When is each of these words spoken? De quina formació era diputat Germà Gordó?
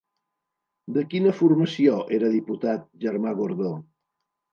De 0.95 1.01
quina 1.11 1.33
formació 1.41 1.99
era 2.19 2.31
diputat 2.37 2.87
Germà 3.05 3.35
Gordó? 3.41 3.71